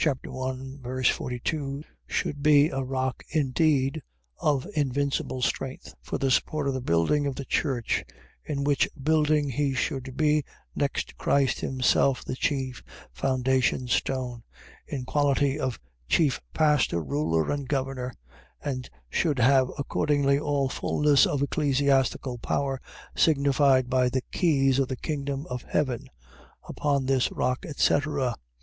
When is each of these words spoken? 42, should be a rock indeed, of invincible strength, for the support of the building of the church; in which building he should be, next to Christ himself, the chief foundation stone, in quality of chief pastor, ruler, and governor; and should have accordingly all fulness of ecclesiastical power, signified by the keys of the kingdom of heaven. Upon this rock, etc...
42, 1.13 1.83
should 2.07 2.41
be 2.41 2.69
a 2.69 2.81
rock 2.81 3.21
indeed, 3.29 4.01
of 4.39 4.65
invincible 4.75 5.43
strength, 5.43 5.93
for 6.01 6.17
the 6.17 6.31
support 6.31 6.67
of 6.67 6.73
the 6.73 6.81
building 6.81 7.27
of 7.27 7.35
the 7.35 7.45
church; 7.45 8.03
in 8.43 8.63
which 8.63 8.89
building 9.03 9.49
he 9.51 9.75
should 9.75 10.17
be, 10.17 10.43
next 10.75 11.09
to 11.09 11.15
Christ 11.17 11.59
himself, 11.59 12.25
the 12.25 12.35
chief 12.35 12.81
foundation 13.13 13.87
stone, 13.87 14.41
in 14.87 15.05
quality 15.05 15.59
of 15.59 15.79
chief 16.07 16.41
pastor, 16.51 17.03
ruler, 17.03 17.51
and 17.51 17.67
governor; 17.69 18.11
and 18.59 18.89
should 19.07 19.37
have 19.37 19.69
accordingly 19.77 20.39
all 20.39 20.67
fulness 20.67 21.27
of 21.27 21.43
ecclesiastical 21.43 22.39
power, 22.39 22.81
signified 23.15 23.87
by 23.87 24.09
the 24.09 24.23
keys 24.31 24.79
of 24.79 24.87
the 24.87 24.97
kingdom 24.97 25.45
of 25.45 25.61
heaven. 25.61 26.07
Upon 26.67 27.05
this 27.05 27.31
rock, 27.31 27.67
etc... 27.67 28.33